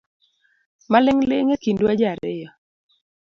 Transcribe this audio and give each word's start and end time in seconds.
Maling’ling’ 0.91 1.49
ekindwa 1.55 1.91
ji 1.99 2.05
ariyo 2.11 2.49